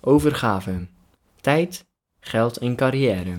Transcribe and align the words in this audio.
Overgave. 0.00 0.86
Tijd, 1.40 1.86
geld 2.20 2.56
en 2.56 2.76
carrière. 2.76 3.36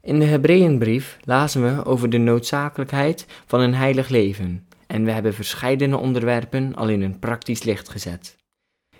In 0.00 0.18
de 0.18 0.24
Hebreeënbrief 0.24 1.18
lazen 1.24 1.62
we 1.62 1.84
over 1.84 2.10
de 2.10 2.18
noodzakelijkheid 2.18 3.26
van 3.46 3.60
een 3.60 3.74
heilig 3.74 4.08
leven 4.08 4.68
en 4.86 5.04
we 5.04 5.10
hebben 5.10 5.34
verscheidene 5.34 5.96
onderwerpen 5.96 6.74
al 6.74 6.88
in 6.88 7.02
een 7.02 7.18
praktisch 7.18 7.62
licht 7.62 7.88
gezet. 7.88 8.36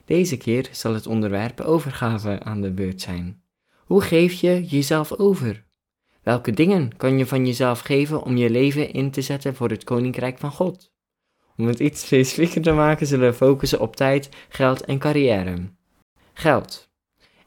Deze 0.04 0.36
keer 0.36 0.68
zal 0.72 0.94
het 0.94 1.06
onderwerp 1.06 1.60
overgave 1.60 2.42
aan 2.42 2.60
de 2.60 2.70
beurt 2.70 3.00
zijn. 3.00 3.42
Hoe 3.84 4.02
geef 4.02 4.32
je 4.32 4.64
jezelf 4.64 5.12
over? 5.12 5.64
Welke 6.22 6.50
dingen 6.50 6.96
kan 6.96 7.18
je 7.18 7.26
van 7.26 7.46
jezelf 7.46 7.80
geven 7.80 8.22
om 8.22 8.36
je 8.36 8.50
leven 8.50 8.92
in 8.92 9.10
te 9.10 9.22
zetten 9.22 9.54
voor 9.54 9.70
het 9.70 9.84
Koninkrijk 9.84 10.38
van 10.38 10.50
God? 10.50 10.96
Om 11.58 11.66
het 11.66 11.78
iets 11.78 12.00
specifieker 12.00 12.62
te 12.62 12.72
maken 12.72 13.06
zullen 13.06 13.30
we 13.30 13.36
focussen 13.36 13.80
op 13.80 13.96
tijd, 13.96 14.28
geld 14.48 14.84
en 14.84 14.98
carrière. 14.98 15.56
Geld. 16.32 16.88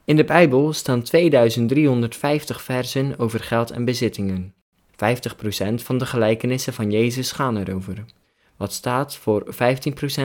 In 0.05 0.15
de 0.15 0.23
Bijbel 0.23 0.73
staan 0.73 1.01
2350 1.01 2.61
versen 2.61 3.19
over 3.19 3.39
geld 3.39 3.71
en 3.71 3.85
bezittingen. 3.85 4.53
50% 4.91 4.93
van 5.73 5.97
de 5.97 6.05
gelijkenissen 6.05 6.73
van 6.73 6.91
Jezus 6.91 7.31
gaan 7.31 7.57
erover, 7.57 8.05
wat 8.57 8.73
staat 8.73 9.15
voor 9.15 9.53
15% 9.53 9.55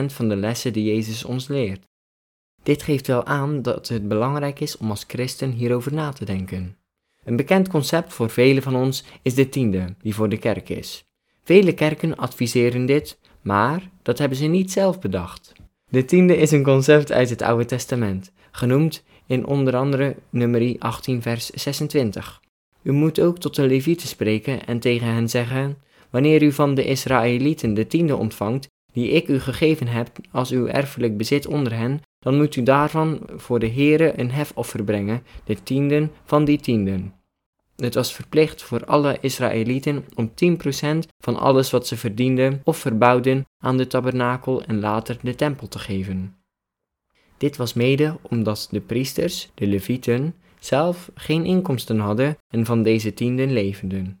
van 0.05 0.29
de 0.29 0.35
lessen 0.35 0.73
die 0.73 0.93
Jezus 0.93 1.25
ons 1.25 1.47
leert. 1.47 1.85
Dit 2.63 2.83
geeft 2.83 3.07
wel 3.07 3.25
aan 3.25 3.61
dat 3.61 3.87
het 3.87 4.07
belangrijk 4.07 4.59
is 4.59 4.77
om 4.77 4.89
als 4.89 5.03
christen 5.07 5.51
hierover 5.51 5.93
na 5.93 6.11
te 6.11 6.25
denken. 6.25 6.77
Een 7.23 7.35
bekend 7.35 7.67
concept 7.67 8.13
voor 8.13 8.29
velen 8.29 8.63
van 8.63 8.75
ons 8.75 9.03
is 9.21 9.35
de 9.35 9.49
tiende, 9.49 9.95
die 10.01 10.15
voor 10.15 10.29
de 10.29 10.37
kerk 10.37 10.69
is. 10.69 11.05
Vele 11.43 11.73
kerken 11.73 12.15
adviseren 12.15 12.85
dit, 12.85 13.19
maar 13.47 13.89
dat 14.01 14.17
hebben 14.17 14.37
ze 14.37 14.45
niet 14.45 14.71
zelf 14.71 14.99
bedacht. 14.99 15.53
De 15.89 16.05
tiende 16.05 16.37
is 16.37 16.51
een 16.51 16.63
concept 16.63 17.11
uit 17.11 17.29
het 17.29 17.41
Oude 17.41 17.65
Testament, 17.65 18.31
genoemd 18.51 19.03
in 19.25 19.45
onder 19.45 19.75
andere 19.75 20.15
nummerie 20.29 20.81
18 20.81 21.21
vers 21.21 21.49
26. 21.49 22.41
U 22.83 22.91
moet 22.91 23.19
ook 23.19 23.37
tot 23.37 23.55
de 23.55 23.67
Levieten 23.67 24.07
spreken 24.07 24.65
en 24.65 24.79
tegen 24.79 25.07
hen 25.07 25.29
zeggen, 25.29 25.77
wanneer 26.09 26.43
u 26.43 26.51
van 26.51 26.75
de 26.75 26.85
Israëlieten 26.85 27.73
de 27.73 27.87
tiende 27.87 28.15
ontvangt, 28.15 28.67
die 28.93 29.09
ik 29.09 29.27
u 29.27 29.39
gegeven 29.39 29.87
heb 29.87 30.09
als 30.31 30.51
uw 30.51 30.67
erfelijk 30.67 31.17
bezit 31.17 31.47
onder 31.47 31.73
hen, 31.73 32.01
dan 32.19 32.37
moet 32.37 32.55
u 32.55 32.63
daarvan 32.63 33.19
voor 33.35 33.59
de 33.59 33.69
Heere 33.69 34.19
een 34.19 34.31
hefoffer 34.31 34.83
brengen, 34.83 35.23
de 35.43 35.63
tienden 35.63 36.11
van 36.23 36.45
die 36.45 36.59
tienden. 36.59 37.13
Het 37.77 37.93
was 37.93 38.13
verplicht 38.13 38.63
voor 38.63 38.85
alle 38.85 39.17
Israëlieten 39.21 40.05
om 40.15 40.31
10% 40.31 40.97
van 41.19 41.35
alles 41.35 41.71
wat 41.71 41.87
ze 41.87 41.97
verdienden 41.97 42.61
of 42.63 42.77
verbouwden 42.77 43.45
aan 43.63 43.77
de 43.77 43.87
tabernakel 43.87 44.63
en 44.63 44.79
later 44.79 45.17
de 45.21 45.35
tempel 45.35 45.67
te 45.67 45.79
geven. 45.79 46.35
Dit 47.37 47.57
was 47.57 47.73
mede 47.73 48.17
omdat 48.21 48.67
de 48.71 48.81
priesters, 48.81 49.49
de 49.53 49.67
levieten, 49.67 50.35
zelf 50.59 51.11
geen 51.15 51.45
inkomsten 51.45 51.99
hadden 51.99 52.37
en 52.47 52.65
van 52.65 52.83
deze 52.83 53.13
tienden 53.13 53.51
levenden. 53.53 54.19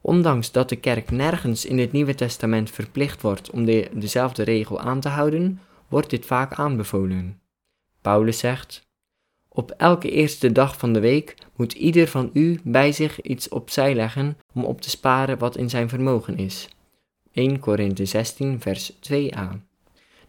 Ondanks 0.00 0.52
dat 0.52 0.68
de 0.68 0.76
kerk 0.76 1.10
nergens 1.10 1.64
in 1.64 1.78
het 1.78 1.92
Nieuwe 1.92 2.14
Testament 2.14 2.70
verplicht 2.70 3.22
wordt 3.22 3.50
om 3.50 3.64
de, 3.64 3.90
dezelfde 3.94 4.42
regel 4.42 4.80
aan 4.80 5.00
te 5.00 5.08
houden, 5.08 5.60
wordt 5.88 6.10
dit 6.10 6.26
vaak 6.26 6.52
aanbevolen. 6.52 7.40
Paulus 8.00 8.38
zegt: 8.38 8.85
op 9.56 9.70
elke 9.76 10.10
eerste 10.10 10.52
dag 10.52 10.78
van 10.78 10.92
de 10.92 11.00
week 11.00 11.34
moet 11.56 11.72
ieder 11.72 12.08
van 12.08 12.30
u 12.32 12.60
bij 12.64 12.92
zich 12.92 13.20
iets 13.20 13.48
opzij 13.48 13.94
leggen 13.94 14.36
om 14.54 14.64
op 14.64 14.80
te 14.80 14.90
sparen 14.90 15.38
wat 15.38 15.56
in 15.56 15.70
zijn 15.70 15.88
vermogen 15.88 16.36
is. 16.36 16.68
1 17.32 17.58
Korinthe 17.58 18.04
16 18.04 18.60
vers 18.60 18.92
2a. 18.92 19.48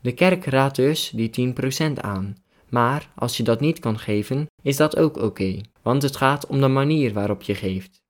De 0.02 0.12
kerk 0.12 0.46
raadt 0.46 0.76
dus 0.76 1.12
die 1.16 1.56
10% 1.90 1.94
aan, 1.94 2.36
maar 2.70 3.10
als 3.16 3.38
je 3.38 3.44
dat 3.44 3.60
niet 3.60 3.80
kan 3.80 4.00
geven, 4.00 4.46
is 4.62 4.78
dat 4.78 4.98
ook 4.98 5.18
oké, 5.18 5.62
want 5.82 6.02
het 6.02 6.16
gaat 6.16 6.48
om 6.48 6.62
de 6.62 6.68
manier 6.68 7.14
waarop 7.14 7.42
je 7.42 7.56
geeft. 7.56 8.02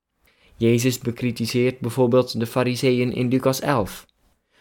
Jezus 0.56 1.00
bekritiseert 1.00 1.80
bijvoorbeeld 1.80 2.40
de 2.40 2.46
fariseeën 2.46 3.14
in 3.14 3.28
Lucas 3.28 3.60
11. 3.60 4.06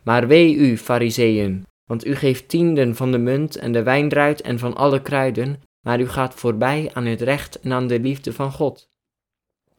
Maar 0.03 0.27
wee 0.27 0.55
u, 0.55 0.78
fariseeën, 0.78 1.65
want 1.84 2.06
u 2.06 2.15
geeft 2.15 2.49
tienden 2.49 2.97
van 2.97 3.12
de 3.12 3.19
munt 3.19 3.56
en 3.56 3.72
de 3.72 3.83
wijndruid 3.83 4.41
en 4.41 4.59
van 4.59 4.77
alle 4.77 5.03
kruiden, 5.03 5.61
maar 5.86 6.00
u 6.00 6.08
gaat 6.08 6.34
voorbij 6.34 6.91
aan 6.92 7.04
het 7.04 7.20
recht 7.20 7.60
en 7.60 7.72
aan 7.72 7.86
de 7.86 8.00
liefde 8.00 8.32
van 8.32 8.52
God. 8.52 8.88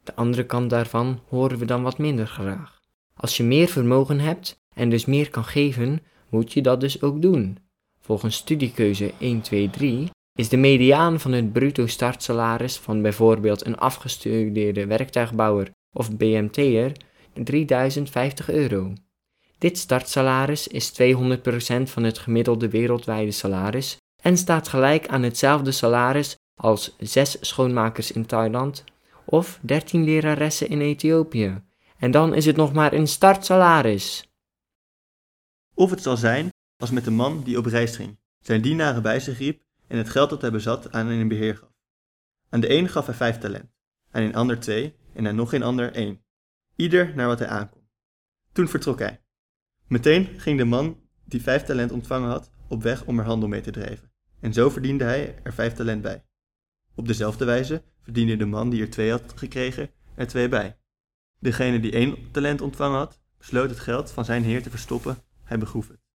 De 0.03 0.15
andere 0.15 0.45
kant 0.45 0.69
daarvan 0.69 1.19
horen 1.27 1.57
we 1.57 1.65
dan 1.65 1.83
wat 1.83 1.97
minder 1.97 2.27
graag. 2.27 2.81
Als 3.13 3.37
je 3.37 3.43
meer 3.43 3.67
vermogen 3.67 4.19
hebt 4.19 4.59
en 4.73 4.89
dus 4.89 5.05
meer 5.05 5.29
kan 5.29 5.43
geven, 5.43 5.99
moet 6.29 6.53
je 6.53 6.61
dat 6.61 6.81
dus 6.81 7.01
ook 7.01 7.21
doen. 7.21 7.57
Volgens 7.99 8.35
studiekeuze 8.35 9.13
1, 9.19 9.41
2, 9.41 9.69
3 9.69 10.09
is 10.35 10.49
de 10.49 10.57
mediaan 10.57 11.19
van 11.19 11.31
het 11.31 11.53
bruto 11.53 11.87
startsalaris 11.87 12.77
van 12.77 13.01
bijvoorbeeld 13.01 13.65
een 13.65 13.77
afgestudeerde 13.77 14.85
werktuigbouwer 14.85 15.71
of 15.93 16.17
BMT'er 16.17 16.91
3050 17.33 18.49
euro. 18.49 18.93
Dit 19.57 19.77
startsalaris 19.77 20.67
is 20.67 20.91
200% 20.91 20.95
van 21.83 22.03
het 22.03 22.17
gemiddelde 22.17 22.69
wereldwijde 22.69 23.31
salaris 23.31 23.97
en 24.21 24.37
staat 24.37 24.67
gelijk 24.67 25.07
aan 25.07 25.23
hetzelfde 25.23 25.71
salaris 25.71 26.37
als 26.55 26.95
zes 26.99 27.37
schoonmakers 27.41 28.11
in 28.11 28.25
Thailand 28.25 28.83
of 29.25 29.59
dertien 29.61 30.03
leraressen 30.03 30.67
in 30.67 30.81
Ethiopië. 30.81 31.61
En 31.97 32.11
dan 32.11 32.33
is 32.33 32.45
het 32.45 32.55
nog 32.55 32.73
maar 32.73 32.93
een 32.93 33.07
startsalaris. 33.07 34.31
Of 35.73 35.89
het 35.89 36.01
zal 36.01 36.17
zijn 36.17 36.49
als 36.77 36.91
met 36.91 37.03
de 37.03 37.11
man 37.11 37.43
die 37.43 37.57
op 37.57 37.65
reis 37.65 37.95
ging, 37.95 38.19
zijn 38.39 38.61
dienaren 38.61 39.01
bij 39.01 39.19
zich 39.19 39.37
riep 39.37 39.63
en 39.87 39.97
het 39.97 40.09
geld 40.09 40.29
dat 40.29 40.41
hij 40.41 40.51
bezat 40.51 40.91
aan 40.91 41.07
een 41.07 41.27
beheer 41.27 41.55
gaf. 41.55 41.69
Aan 42.49 42.59
de 42.59 42.69
een 42.69 42.89
gaf 42.89 43.05
hij 43.05 43.15
vijf 43.15 43.37
talent, 43.37 43.71
aan 44.11 44.21
een 44.21 44.35
ander 44.35 44.59
twee 44.59 44.95
en 45.13 45.27
aan 45.27 45.35
nog 45.35 45.53
een 45.53 45.63
ander 45.63 45.93
één, 45.93 46.23
ieder 46.75 47.15
naar 47.15 47.27
wat 47.27 47.39
hij 47.39 47.47
aankon. 47.47 47.89
Toen 48.51 48.67
vertrok 48.67 48.99
hij. 48.99 49.21
Meteen 49.87 50.39
ging 50.39 50.57
de 50.57 50.65
man 50.65 50.99
die 51.25 51.41
vijf 51.41 51.63
talent 51.63 51.91
ontvangen 51.91 52.29
had 52.29 52.51
op 52.67 52.83
weg 52.83 53.05
om 53.05 53.19
er 53.19 53.25
handel 53.25 53.49
mee 53.49 53.61
te 53.61 53.71
drijven, 53.71 54.11
en 54.39 54.53
zo 54.53 54.69
verdiende 54.69 55.03
hij 55.03 55.35
er 55.43 55.53
vijf 55.53 55.73
talent 55.73 56.01
bij. 56.01 56.23
Op 56.95 57.07
dezelfde 57.07 57.45
wijze 57.45 57.83
verdiende 58.01 58.37
de 58.37 58.45
man 58.45 58.69
die 58.69 58.81
er 58.81 58.89
twee 58.89 59.11
had 59.11 59.33
gekregen 59.35 59.89
er 60.15 60.27
twee 60.27 60.49
bij. 60.49 60.77
Degene 61.39 61.79
die 61.79 61.91
één 61.91 62.31
talent 62.31 62.61
ontvangen 62.61 62.97
had, 62.97 63.21
besloot 63.37 63.69
het 63.69 63.79
geld 63.79 64.11
van 64.11 64.25
zijn 64.25 64.43
heer 64.43 64.63
te 64.63 64.69
verstoppen, 64.69 65.17
hij 65.43 65.57
begroef 65.57 65.87
het. 65.87 66.05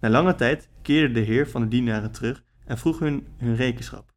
Na 0.00 0.08
lange 0.08 0.34
tijd 0.34 0.68
keerde 0.82 1.14
de 1.14 1.20
heer 1.20 1.48
van 1.48 1.62
de 1.62 1.68
dienaren 1.68 2.10
terug 2.10 2.44
en 2.64 2.78
vroeg 2.78 2.98
hun 2.98 3.26
hun 3.36 3.56
rekenschap. 3.56 4.14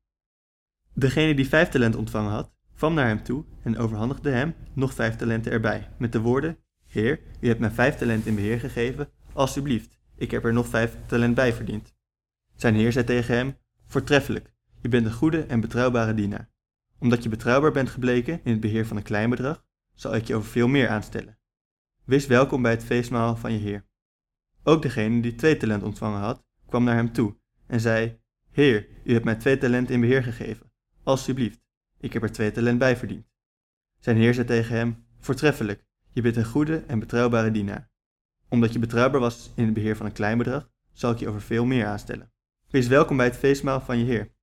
Degene 0.93 1.35
die 1.35 1.47
vijf 1.47 1.69
talent 1.69 1.95
ontvangen 1.95 2.31
had, 2.31 2.53
kwam 2.75 2.93
naar 2.93 3.07
hem 3.07 3.23
toe 3.23 3.45
en 3.63 3.77
overhandigde 3.77 4.29
hem 4.29 4.55
nog 4.73 4.93
vijf 4.93 5.15
talenten 5.15 5.51
erbij, 5.51 5.89
met 5.97 6.11
de 6.11 6.19
woorden: 6.19 6.57
Heer, 6.87 7.19
u 7.39 7.47
hebt 7.47 7.59
mij 7.59 7.71
vijf 7.71 7.95
talent 7.95 8.25
in 8.25 8.35
beheer 8.35 8.59
gegeven, 8.59 9.09
alstublieft, 9.33 9.99
ik 10.15 10.31
heb 10.31 10.45
er 10.45 10.53
nog 10.53 10.67
vijf 10.67 10.97
talent 11.05 11.35
bij 11.35 11.53
verdiend. 11.53 11.93
Zijn 12.55 12.75
heer 12.75 12.91
zei 12.91 13.05
tegen 13.05 13.35
hem, 13.35 13.57
voortreffelijk, 13.85 14.53
je 14.81 14.89
bent 14.89 15.05
een 15.05 15.13
goede 15.13 15.45
en 15.45 15.59
betrouwbare 15.59 16.13
dienaar. 16.13 16.51
Omdat 16.99 17.23
je 17.23 17.29
betrouwbaar 17.29 17.71
bent 17.71 17.89
gebleken 17.89 18.41
in 18.43 18.51
het 18.51 18.61
beheer 18.61 18.85
van 18.85 18.97
een 18.97 19.03
klein 19.03 19.29
bedrag, 19.29 19.65
zal 19.93 20.15
ik 20.15 20.27
je 20.27 20.35
over 20.35 20.49
veel 20.49 20.67
meer 20.67 20.89
aanstellen. 20.89 21.37
Wees 22.03 22.27
welkom 22.27 22.61
bij 22.61 22.71
het 22.71 22.83
feestmaal 22.83 23.35
van 23.35 23.53
je 23.53 23.59
heer. 23.59 23.85
Ook 24.63 24.81
degene 24.81 25.21
die 25.21 25.35
twee 25.35 25.57
talent 25.57 25.83
ontvangen 25.83 26.19
had, 26.19 26.43
kwam 26.65 26.83
naar 26.83 26.95
hem 26.95 27.11
toe 27.11 27.35
en 27.67 27.79
zei, 27.79 28.21
Heer, 28.51 28.87
u 29.03 29.13
hebt 29.13 29.25
mij 29.25 29.35
twee 29.35 29.57
talent 29.57 29.89
in 29.89 30.01
beheer 30.01 30.23
gegeven. 30.23 30.71
Alsjeblieft, 31.03 31.61
ik 31.99 32.13
heb 32.13 32.23
er 32.23 32.31
twee 32.31 32.51
talent 32.51 32.79
bij 32.79 32.97
verdiend. 32.97 33.27
Zijn 33.99 34.17
heer 34.17 34.33
zei 34.33 34.47
tegen 34.47 34.75
hem, 34.75 35.05
voortreffelijk, 35.19 35.85
je 36.11 36.21
bent 36.21 36.35
een 36.35 36.45
goede 36.45 36.77
en 36.77 36.99
betrouwbare 36.99 37.51
dienaar 37.51 37.92
omdat 38.53 38.73
je 38.73 38.79
betrouwbaar 38.79 39.21
was 39.21 39.51
in 39.55 39.65
het 39.65 39.73
beheer 39.73 39.95
van 39.95 40.05
een 40.05 40.11
klein 40.11 40.37
bedrag, 40.37 40.69
zal 40.91 41.11
ik 41.11 41.17
je 41.17 41.27
over 41.27 41.41
veel 41.41 41.65
meer 41.65 41.85
aanstellen. 41.85 42.31
Wees 42.69 42.87
welkom 42.87 43.17
bij 43.17 43.25
het 43.25 43.35
feestmaal 43.35 43.81
van 43.81 43.97
je 43.97 44.05
Heer. 44.05 44.35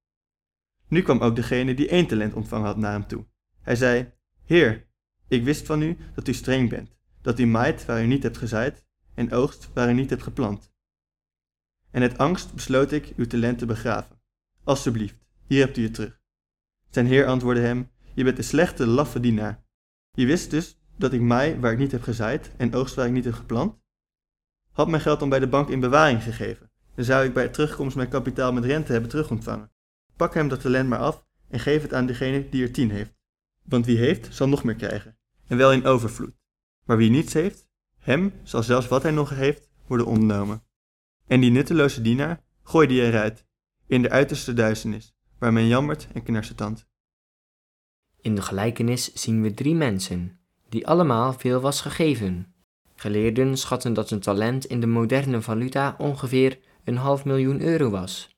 Nu 0.88 1.02
kwam 1.02 1.20
ook 1.20 1.36
degene 1.36 1.74
die 1.74 1.88
één 1.88 2.06
talent 2.06 2.34
ontvangen 2.34 2.66
had 2.66 2.76
naar 2.76 2.92
hem 2.92 3.06
toe. 3.06 3.26
Hij 3.60 3.76
zei: 3.76 4.12
Heer, 4.44 4.88
ik 5.28 5.44
wist 5.44 5.66
van 5.66 5.82
u 5.82 5.96
dat 6.14 6.28
u 6.28 6.32
streng 6.32 6.68
bent, 6.68 6.96
dat 7.20 7.38
u 7.38 7.46
maait 7.46 7.84
waar 7.84 8.02
u 8.02 8.06
niet 8.06 8.22
hebt 8.22 8.38
gezaaid 8.38 8.84
en 9.14 9.32
oogst 9.32 9.70
waar 9.74 9.90
u 9.90 9.92
niet 9.92 10.10
hebt 10.10 10.22
geplant. 10.22 10.72
En 11.90 12.02
uit 12.02 12.18
angst 12.18 12.54
besloot 12.54 12.92
ik 12.92 13.12
uw 13.16 13.26
talent 13.26 13.58
te 13.58 13.66
begraven. 13.66 14.20
Alsjeblieft, 14.64 15.26
hier 15.46 15.64
hebt 15.64 15.76
u 15.76 15.82
het 15.82 15.94
terug. 15.94 16.20
Zijn 16.90 17.06
heer 17.06 17.26
antwoordde 17.26 17.62
hem: 17.62 17.90
Je 18.14 18.24
bent 18.24 18.38
een 18.38 18.44
slechte, 18.44 18.86
laffe 18.86 19.20
dienaar. 19.20 19.64
Je 20.12 20.26
wist 20.26 20.50
dus 20.50 20.80
dat 20.96 21.12
ik 21.12 21.20
maai 21.20 21.60
waar 21.60 21.72
ik 21.72 21.78
niet 21.78 21.92
heb 21.92 22.02
gezaaid 22.02 22.50
en 22.56 22.74
oogst 22.74 22.94
waar 22.94 23.06
ik 23.06 23.12
niet 23.12 23.24
heb 23.24 23.34
geplant? 23.34 23.79
Had 24.72 24.88
mijn 24.88 25.02
geld 25.02 25.18
dan 25.18 25.28
bij 25.28 25.38
de 25.38 25.48
bank 25.48 25.68
in 25.68 25.80
bewaring 25.80 26.22
gegeven. 26.22 26.70
Dan 26.94 27.04
zou 27.04 27.24
ik 27.24 27.32
bij 27.32 27.48
terugkomst 27.48 27.96
mijn 27.96 28.08
kapitaal 28.08 28.52
met 28.52 28.64
rente 28.64 28.92
hebben 28.92 29.10
terugontvangen. 29.10 29.70
Pak 30.16 30.34
hem 30.34 30.48
dat 30.48 30.60
talent 30.60 30.88
maar 30.88 30.98
af 30.98 31.24
en 31.48 31.60
geef 31.60 31.82
het 31.82 31.94
aan 31.94 32.06
degene 32.06 32.48
die 32.48 32.62
er 32.62 32.72
tien 32.72 32.90
heeft. 32.90 33.14
Want 33.62 33.86
wie 33.86 33.98
heeft, 33.98 34.34
zal 34.34 34.48
nog 34.48 34.64
meer 34.64 34.74
krijgen, 34.74 35.18
en 35.46 35.56
wel 35.56 35.72
in 35.72 35.84
overvloed. 35.84 36.38
Maar 36.84 36.96
wie 36.96 37.10
niets 37.10 37.32
heeft, 37.32 37.68
hem 37.98 38.32
zal 38.42 38.62
zelfs 38.62 38.88
wat 38.88 39.02
hij 39.02 39.12
nog 39.12 39.30
heeft 39.30 39.70
worden 39.86 40.06
ontnomen. 40.06 40.62
En 41.26 41.40
die 41.40 41.50
nutteloze 41.50 42.02
dienaar, 42.02 42.44
gooi 42.62 42.86
die 42.86 43.02
eruit, 43.02 43.46
in 43.86 44.02
de 44.02 44.10
uiterste 44.10 44.52
duisternis, 44.52 45.14
waar 45.38 45.52
men 45.52 45.66
jammert 45.66 46.08
en 46.12 46.22
knarst 46.22 46.56
tand. 46.56 46.88
In 48.20 48.34
de 48.34 48.42
gelijkenis 48.42 49.12
zien 49.12 49.42
we 49.42 49.54
drie 49.54 49.74
mensen, 49.74 50.40
die 50.68 50.86
allemaal 50.86 51.32
veel 51.32 51.60
was 51.60 51.80
gegeven. 51.80 52.49
Geleerden 53.00 53.56
schatten 53.56 53.92
dat 53.92 54.10
een 54.10 54.20
talent 54.20 54.64
in 54.64 54.80
de 54.80 54.86
moderne 54.86 55.40
valuta 55.40 55.94
ongeveer 55.98 56.58
een 56.84 56.96
half 56.96 57.24
miljoen 57.24 57.60
euro 57.60 57.90
was. 57.90 58.36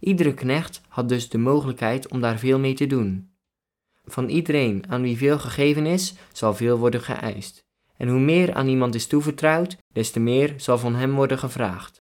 Iedere 0.00 0.34
knecht 0.34 0.80
had 0.88 1.08
dus 1.08 1.28
de 1.28 1.38
mogelijkheid 1.38 2.08
om 2.08 2.20
daar 2.20 2.38
veel 2.38 2.58
mee 2.58 2.74
te 2.74 2.86
doen. 2.86 3.30
Van 4.04 4.28
iedereen 4.28 4.84
aan 4.88 5.02
wie 5.02 5.16
veel 5.16 5.38
gegeven 5.38 5.86
is, 5.86 6.14
zal 6.32 6.54
veel 6.54 6.78
worden 6.78 7.00
geëist. 7.00 7.64
En 7.96 8.08
hoe 8.08 8.20
meer 8.20 8.54
aan 8.54 8.68
iemand 8.68 8.94
is 8.94 9.06
toevertrouwd, 9.06 9.76
des 9.92 10.10
te 10.10 10.20
meer 10.20 10.54
zal 10.56 10.78
van 10.78 10.94
hem 10.94 11.14
worden 11.14 11.38
gevraagd. 11.38 12.02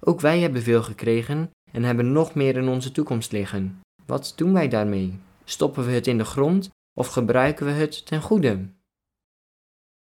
Ook 0.00 0.20
wij 0.20 0.40
hebben 0.40 0.62
veel 0.62 0.82
gekregen 0.82 1.50
en 1.72 1.82
hebben 1.82 2.12
nog 2.12 2.34
meer 2.34 2.56
in 2.56 2.68
onze 2.68 2.92
toekomst 2.92 3.32
liggen. 3.32 3.80
Wat 4.06 4.32
doen 4.36 4.52
wij 4.52 4.68
daarmee? 4.68 5.18
Stoppen 5.44 5.86
we 5.86 5.92
het 5.92 6.06
in 6.06 6.18
de 6.18 6.24
grond 6.24 6.70
of 6.94 7.06
gebruiken 7.06 7.66
we 7.66 7.72
het 7.72 8.06
ten 8.06 8.22
goede? 8.22 8.74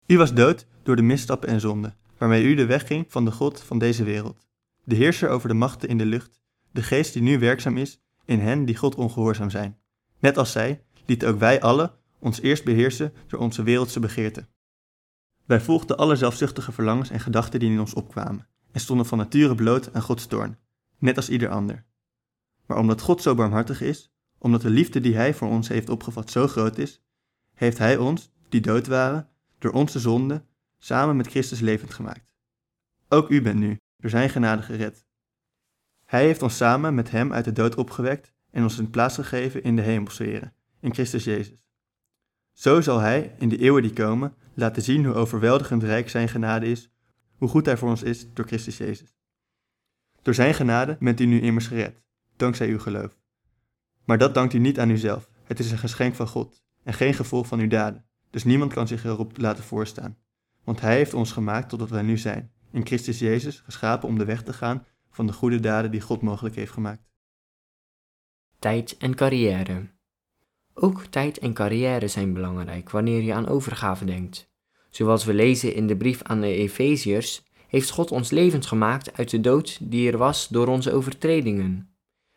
U 0.07 0.17
was 0.17 0.33
dood 0.33 0.67
door 0.83 0.95
de 0.95 1.01
misstappen 1.01 1.49
en 1.49 1.59
zonden, 1.59 1.97
waarmee 2.17 2.43
u 2.43 2.55
de 2.55 2.65
weg 2.65 2.87
ging 2.87 3.05
van 3.09 3.25
de 3.25 3.31
God 3.31 3.61
van 3.61 3.79
deze 3.79 4.03
wereld. 4.03 4.47
De 4.83 4.95
heerser 4.95 5.29
over 5.29 5.47
de 5.47 5.53
machten 5.53 5.89
in 5.89 5.97
de 5.97 6.05
lucht, 6.05 6.41
de 6.71 6.83
geest 6.83 7.13
die 7.13 7.21
nu 7.21 7.39
werkzaam 7.39 7.77
is 7.77 8.01
in 8.25 8.39
hen 8.39 8.65
die 8.65 8.75
God 8.75 8.95
ongehoorzaam 8.95 9.49
zijn. 9.49 9.77
Net 10.19 10.37
als 10.37 10.51
zij, 10.51 10.83
lieten 11.05 11.27
ook 11.27 11.39
wij 11.39 11.61
allen 11.61 11.91
ons 12.19 12.41
eerst 12.41 12.63
beheersen 12.63 13.13
door 13.27 13.39
onze 13.39 13.63
wereldse 13.63 13.99
begeerten. 13.99 14.49
Wij 15.45 15.61
volgden 15.61 15.97
alle 15.97 16.15
zelfzuchtige 16.15 16.71
verlangens 16.71 17.09
en 17.09 17.19
gedachten 17.19 17.59
die 17.59 17.71
in 17.71 17.79
ons 17.79 17.93
opkwamen, 17.93 18.47
en 18.71 18.79
stonden 18.79 19.05
van 19.05 19.17
nature 19.17 19.55
bloot 19.55 19.93
aan 19.93 20.01
Gods 20.01 20.25
toorn, 20.25 20.57
net 20.97 21.15
als 21.17 21.29
ieder 21.29 21.49
ander. 21.49 21.85
Maar 22.65 22.77
omdat 22.77 23.01
God 23.01 23.21
zo 23.21 23.35
barmhartig 23.35 23.81
is, 23.81 24.13
omdat 24.37 24.61
de 24.61 24.69
liefde 24.69 24.99
die 24.99 25.15
Hij 25.15 25.33
voor 25.33 25.47
ons 25.47 25.67
heeft 25.67 25.89
opgevat 25.89 26.31
zo 26.31 26.47
groot 26.47 26.77
is, 26.77 27.03
heeft 27.53 27.77
Hij 27.77 27.97
ons, 27.97 28.31
die 28.49 28.61
dood 28.61 28.87
waren, 28.87 29.29
door 29.63 29.71
onze 29.71 29.99
zonde, 29.99 30.45
samen 30.77 31.15
met 31.15 31.27
Christus 31.27 31.59
levend 31.59 31.93
gemaakt. 31.93 32.31
Ook 33.09 33.29
u 33.29 33.41
bent 33.41 33.59
nu, 33.59 33.77
door 33.97 34.09
Zijn 34.09 34.29
genade 34.29 34.61
gered. 34.61 35.05
Hij 36.05 36.25
heeft 36.25 36.41
ons 36.41 36.57
samen 36.57 36.95
met 36.95 37.11
Hem 37.11 37.33
uit 37.33 37.45
de 37.45 37.51
dood 37.51 37.75
opgewekt 37.75 38.33
en 38.51 38.63
ons 38.63 38.77
een 38.77 38.89
plaats 38.89 39.15
gegeven 39.15 39.63
in 39.63 39.75
de 39.75 39.81
hemelsferen, 39.81 40.53
in 40.79 40.93
Christus 40.93 41.23
Jezus. 41.23 41.65
Zo 42.51 42.81
zal 42.81 42.99
Hij, 42.99 43.35
in 43.37 43.49
de 43.49 43.57
eeuwen 43.57 43.81
die 43.81 43.93
komen, 43.93 44.35
laten 44.53 44.81
zien 44.81 45.05
hoe 45.05 45.15
overweldigend 45.15 45.83
rijk 45.83 46.09
Zijn 46.09 46.29
genade 46.29 46.65
is, 46.65 46.91
hoe 47.37 47.49
goed 47.49 47.65
Hij 47.65 47.77
voor 47.77 47.89
ons 47.89 48.03
is 48.03 48.33
door 48.33 48.45
Christus 48.45 48.77
Jezus. 48.77 49.17
Door 50.21 50.33
Zijn 50.33 50.53
genade 50.53 50.97
bent 50.99 51.19
u 51.19 51.25
nu 51.25 51.41
immers 51.41 51.67
gered, 51.67 52.01
dankzij 52.35 52.67
uw 52.67 52.79
geloof. 52.79 53.19
Maar 54.05 54.17
dat 54.17 54.33
dankt 54.33 54.53
u 54.53 54.57
niet 54.57 54.79
aan 54.79 54.89
uzelf, 54.89 55.29
het 55.43 55.59
is 55.59 55.71
een 55.71 55.77
geschenk 55.77 56.15
van 56.15 56.27
God 56.27 56.63
en 56.83 56.93
geen 56.93 57.13
gevolg 57.13 57.47
van 57.47 57.59
uw 57.59 57.67
daden, 57.67 58.05
dus 58.33 58.43
niemand 58.43 58.73
kan 58.73 58.87
zich 58.87 59.05
erop 59.05 59.37
laten 59.37 59.63
voorstaan. 59.63 60.17
Want 60.63 60.81
Hij 60.81 60.95
heeft 60.95 61.13
ons 61.13 61.31
gemaakt 61.31 61.69
tot 61.69 61.79
wat 61.79 61.89
wij 61.89 62.01
nu 62.01 62.17
zijn, 62.17 62.51
in 62.71 62.85
Christus 62.85 63.19
Jezus, 63.19 63.59
geschapen 63.59 64.07
om 64.07 64.17
de 64.17 64.25
weg 64.25 64.43
te 64.43 64.53
gaan 64.53 64.85
van 65.09 65.27
de 65.27 65.33
goede 65.33 65.59
daden 65.59 65.91
die 65.91 66.01
God 66.01 66.21
mogelijk 66.21 66.55
heeft 66.55 66.71
gemaakt. 66.71 67.09
Tijd 68.59 68.97
en 68.97 69.15
carrière. 69.15 69.91
Ook 70.73 71.05
tijd 71.05 71.37
en 71.37 71.53
carrière 71.53 72.07
zijn 72.07 72.33
belangrijk 72.33 72.89
wanneer 72.89 73.21
je 73.21 73.33
aan 73.33 73.47
overgave 73.47 74.05
denkt. 74.05 74.51
Zoals 74.89 75.25
we 75.25 75.33
lezen 75.33 75.75
in 75.75 75.87
de 75.87 75.97
brief 75.97 76.23
aan 76.23 76.41
de 76.41 76.53
Efeziërs, 76.53 77.43
heeft 77.67 77.89
God 77.89 78.11
ons 78.11 78.29
levend 78.31 78.65
gemaakt 78.65 79.17
uit 79.17 79.29
de 79.29 79.41
dood 79.41 79.77
die 79.81 80.11
er 80.11 80.17
was 80.17 80.47
door 80.47 80.67
onze 80.67 80.91
overtredingen. 80.91 81.95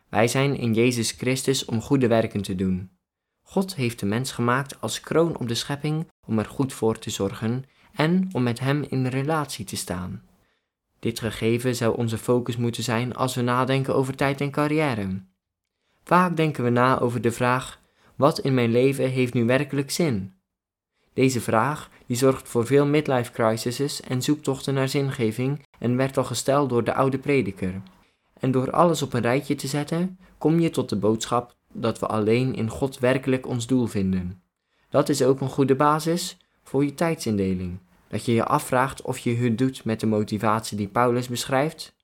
Wij 0.09 0.29
zijn 0.29 0.57
in 0.57 0.75
Jezus 0.75 1.11
Christus 1.11 1.65
om 1.65 1.81
goede 1.81 2.07
werken 2.07 2.43
te 2.43 2.55
doen. 2.55 2.96
God 3.49 3.75
heeft 3.75 3.99
de 3.99 4.07
mens 4.07 4.33
gemaakt 4.33 4.81
als 4.81 5.01
kroon 5.01 5.37
op 5.39 5.49
de 5.49 5.55
schepping 5.55 6.11
om 6.27 6.39
er 6.39 6.45
goed 6.45 6.73
voor 6.73 6.99
te 6.99 7.11
zorgen 7.11 7.65
en 7.93 8.29
om 8.33 8.43
met 8.43 8.61
Hem 8.61 8.83
in 8.89 9.07
relatie 9.07 9.65
te 9.65 9.77
staan. 9.77 10.23
Dit 10.99 11.21
gegeven 11.21 11.77
zou 11.77 11.97
onze 11.97 12.19
focus 12.19 12.57
moeten 12.57 12.83
zijn 12.83 13.15
als 13.15 13.35
we 13.35 13.43
nadenken 13.43 13.95
over 13.95 14.17
tijd 14.17 14.41
en 14.41 14.51
carrière. 14.51 15.23
Vaak 16.05 16.37
denken 16.37 16.65
we 16.65 16.71
na 16.71 16.99
over 16.99 17.21
de 17.21 17.33
vraag: 17.33 17.81
wat 18.17 18.39
in 18.39 18.55
mijn 18.55 18.71
leven 18.71 19.11
heeft 19.11 19.35
nu 19.35 19.45
werkelijk 19.45 19.91
zin? 19.91 20.35
Deze 21.13 21.41
vraag 21.41 21.91
die 22.07 22.17
zorgt 22.17 22.49
voor 22.49 22.67
veel 22.67 22.87
midlife 22.87 23.33
crises 23.33 24.01
en 24.01 24.23
zoektochten 24.23 24.75
naar 24.75 24.89
zingeving 24.89 25.67
en 25.79 25.97
werd 25.97 26.17
al 26.17 26.25
gesteld 26.25 26.69
door 26.69 26.85
de 26.85 26.95
oude 26.95 27.19
prediker. 27.19 27.83
En 28.41 28.51
door 28.51 28.71
alles 28.71 29.03
op 29.03 29.13
een 29.13 29.21
rijtje 29.21 29.55
te 29.55 29.67
zetten, 29.67 30.19
kom 30.39 30.61
je 30.61 30.71
tot 30.71 30.89
de 30.89 30.97
boodschap 30.97 31.57
dat 31.81 31.99
we 31.99 32.07
alleen 32.07 32.55
in 32.55 32.69
God 32.69 32.99
werkelijk 32.99 33.47
ons 33.47 33.67
doel 33.67 33.87
vinden. 33.87 34.43
Dat 34.89 35.09
is 35.09 35.23
ook 35.23 35.41
een 35.41 35.49
goede 35.49 35.77
basis 35.77 36.37
voor 36.63 36.85
je 36.85 36.95
tijdsindeling. 36.95 37.79
Dat 38.09 38.25
je 38.25 38.33
je 38.33 38.45
afvraagt 38.45 39.03
of 39.03 39.19
je 39.19 39.35
het 39.35 39.59
doet 39.59 39.85
met 39.85 40.01
de 40.01 40.07
motivatie 40.07 40.77
die 40.77 40.89
Paulus 40.89 41.29
beschrijft. 41.29 41.95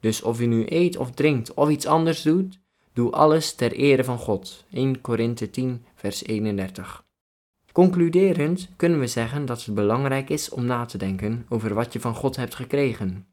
Dus 0.00 0.22
of 0.22 0.38
je 0.38 0.46
nu 0.46 0.64
eet 0.66 0.96
of 0.96 1.10
drinkt 1.10 1.54
of 1.54 1.68
iets 1.68 1.86
anders 1.86 2.22
doet, 2.22 2.58
doe 2.92 3.10
alles 3.10 3.54
ter 3.54 3.72
ere 3.72 4.04
van 4.04 4.18
God. 4.18 4.64
1 4.70 5.00
Korinthe 5.00 5.50
10, 5.50 5.84
vers 5.94 6.24
31. 6.24 7.04
Concluderend 7.72 8.68
kunnen 8.76 9.00
we 9.00 9.06
zeggen 9.06 9.46
dat 9.46 9.64
het 9.64 9.74
belangrijk 9.74 10.30
is 10.30 10.50
om 10.50 10.64
na 10.64 10.84
te 10.84 10.98
denken 10.98 11.46
over 11.48 11.74
wat 11.74 11.92
je 11.92 12.00
van 12.00 12.14
God 12.14 12.36
hebt 12.36 12.54
gekregen. 12.54 13.26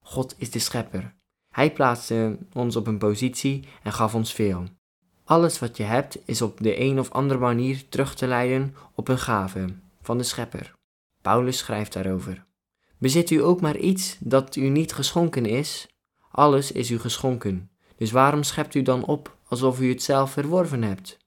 God 0.00 0.34
is 0.38 0.50
de 0.50 0.58
schepper. 0.58 1.14
Hij 1.52 1.72
plaatste 1.72 2.38
ons 2.52 2.76
op 2.76 2.86
een 2.86 2.98
positie 2.98 3.64
en 3.82 3.92
gaf 3.92 4.14
ons 4.14 4.32
veel. 4.32 4.64
Alles 5.24 5.58
wat 5.58 5.76
je 5.76 5.82
hebt 5.82 6.18
is 6.24 6.42
op 6.42 6.60
de 6.60 6.80
een 6.80 6.98
of 6.98 7.10
andere 7.10 7.40
manier 7.40 7.88
terug 7.88 8.14
te 8.14 8.26
leiden 8.26 8.74
op 8.94 9.08
een 9.08 9.18
gave 9.18 9.74
van 10.02 10.18
de 10.18 10.24
schepper. 10.24 10.74
Paulus 11.22 11.58
schrijft 11.58 11.92
daarover. 11.92 12.44
Bezit 12.98 13.30
u 13.30 13.42
ook 13.42 13.60
maar 13.60 13.76
iets 13.76 14.16
dat 14.20 14.56
u 14.56 14.68
niet 14.68 14.92
geschonken 14.92 15.46
is? 15.46 15.88
Alles 16.30 16.72
is 16.72 16.90
u 16.90 16.98
geschonken. 16.98 17.70
Dus 17.96 18.10
waarom 18.10 18.42
schept 18.42 18.74
u 18.74 18.82
dan 18.82 19.04
op 19.04 19.36
alsof 19.48 19.80
u 19.80 19.88
het 19.88 20.02
zelf 20.02 20.30
verworven 20.30 20.82
hebt? 20.82 21.18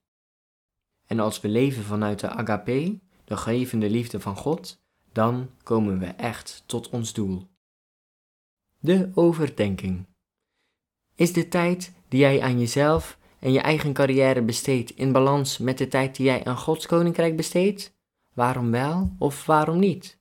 En 1.05 1.19
als 1.19 1.41
we 1.41 1.47
leven 1.47 1.83
vanuit 1.83 2.19
de 2.19 2.29
agape, 2.29 2.99
de 3.23 3.37
gevende 3.37 3.89
liefde 3.89 4.19
van 4.19 4.35
God, 4.35 4.83
dan 5.11 5.49
komen 5.63 5.99
we 5.99 6.05
echt 6.05 6.63
tot 6.65 6.89
ons 6.89 7.13
doel. 7.13 7.47
De 8.79 9.11
overdenking. 9.13 10.05
Is 11.15 11.33
de 11.33 11.47
tijd 11.47 11.93
die 12.07 12.19
jij 12.19 12.41
aan 12.41 12.59
jezelf 12.59 13.17
en 13.39 13.51
je 13.51 13.59
eigen 13.59 13.93
carrière 13.93 14.41
besteedt 14.41 14.91
in 14.91 15.11
balans 15.11 15.57
met 15.57 15.77
de 15.77 15.87
tijd 15.87 16.15
die 16.15 16.25
jij 16.25 16.45
aan 16.45 16.57
Gods 16.57 16.85
koninkrijk 16.85 17.35
besteedt? 17.35 17.93
Waarom 18.33 18.71
wel 18.71 19.15
of 19.19 19.45
waarom 19.45 19.79
niet? 19.79 20.19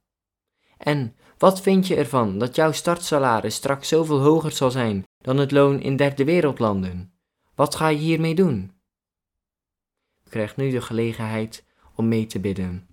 En 0.79 1.17
wat 1.39 1.61
vind 1.61 1.87
je 1.87 1.97
ervan 1.97 2.39
dat 2.39 2.55
jouw 2.55 2.73
startsalaris 2.73 3.55
straks 3.55 3.89
zoveel 3.89 4.21
hoger 4.21 4.53
zal 4.53 4.71
zijn 4.71 5.07
dan 5.19 5.37
het 5.37 5.51
loon 5.51 5.81
in 5.81 5.97
derde 5.97 6.25
wereldlanden? 6.25 7.13
Wat 7.55 7.75
ga 7.75 7.89
je 7.89 7.99
hiermee 7.99 8.35
doen? 8.35 8.73
Je 10.23 10.31
krijgt 10.31 10.57
nu 10.57 10.71
de 10.71 10.81
gelegenheid 10.81 11.65
om 11.95 12.09
mee 12.09 12.27
te 12.27 12.41
bidden. 12.41 12.87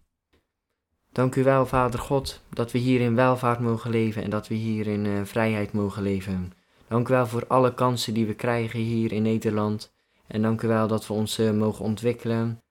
Dank 1.11 1.35
u 1.35 1.43
wel, 1.43 1.65
Vader 1.65 1.99
God, 1.99 2.41
dat 2.49 2.71
we 2.71 2.77
hier 2.77 2.99
in 2.99 3.15
welvaart 3.15 3.59
mogen 3.59 3.91
leven 3.91 4.23
en 4.23 4.29
dat 4.29 4.47
we 4.47 4.55
hier 4.55 4.87
in 4.87 5.05
uh, 5.05 5.25
vrijheid 5.25 5.71
mogen 5.71 6.03
leven. 6.03 6.53
Dank 6.91 7.09
u 7.09 7.13
wel 7.13 7.27
voor 7.27 7.47
alle 7.47 7.73
kansen 7.73 8.13
die 8.13 8.25
we 8.25 8.33
krijgen 8.33 8.79
hier 8.79 9.11
in 9.11 9.21
Nederland. 9.21 9.93
En 10.27 10.41
dank 10.41 10.61
u 10.61 10.67
wel 10.67 10.87
dat 10.87 11.07
we 11.07 11.13
ons 11.13 11.39
uh, 11.39 11.51
mogen 11.51 11.85
ontwikkelen. 11.85 12.61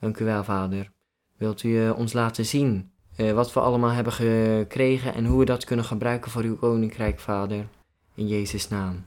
Dank 0.00 0.18
u 0.18 0.24
wel, 0.24 0.44
Vader. 0.44 0.90
Wilt 1.36 1.62
u 1.62 1.68
uh, 1.68 1.98
ons 1.98 2.12
laten 2.12 2.46
zien 2.46 2.90
uh, 3.16 3.32
wat 3.32 3.52
we 3.52 3.60
allemaal 3.60 3.90
hebben 3.90 4.12
gekregen 4.12 5.14
en 5.14 5.26
hoe 5.26 5.38
we 5.38 5.44
dat 5.44 5.64
kunnen 5.64 5.84
gebruiken 5.84 6.30
voor 6.30 6.42
uw 6.42 6.56
koninkrijk, 6.56 7.20
Vader? 7.20 7.68
In 8.14 8.28
Jezus' 8.28 8.68
naam. 8.68 9.04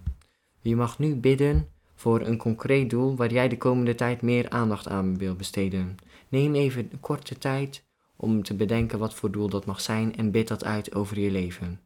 Je 0.62 0.75
mag 0.75 1.00
nu 1.00 1.15
bidden 1.15 1.68
voor 1.96 2.22
een 2.22 2.38
concreet 2.38 2.89
doel 2.89 3.15
waar 3.15 3.32
jij 3.32 3.48
de 3.48 3.58
komende 3.58 3.96
tijd 3.96 4.22
meer 4.22 4.50
aandacht 4.50 4.88
aan 4.88 5.18
wil 5.18 5.36
besteden. 5.36 5.96
Neem 6.30 6.56
even 6.56 6.89
een 6.92 7.00
korte 7.00 7.38
tijd 7.38 7.86
om 8.15 8.44
te 8.44 8.56
bedenken 8.56 9.00
wat 9.00 9.13
voor 9.13 9.32
doel 9.32 9.50
dat 9.50 9.65
mag 9.65 9.82
zijn 9.82 10.15
en 10.15 10.32
bid 10.32 10.48
dat 10.48 10.63
uit 10.63 10.96
over 10.96 11.20
je 11.20 11.32
leven. 11.32 11.80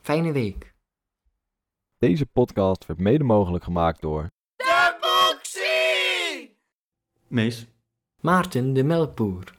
Fijne 0.00 0.32
week. 0.32 0.73
Deze 2.04 2.26
podcast 2.26 2.86
werd 2.86 2.98
mede 3.00 3.24
mogelijk 3.24 3.64
gemaakt 3.64 4.00
door 4.00 4.26
Mees, 7.28 7.66
Maarten 8.20 8.72
de 8.72 8.84
Melkboer. 8.84 9.44